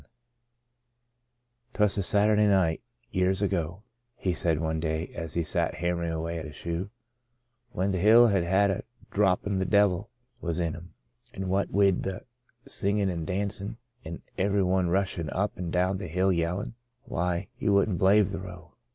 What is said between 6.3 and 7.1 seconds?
at a shoe,"